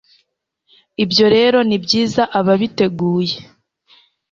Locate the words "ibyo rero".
1.03-1.57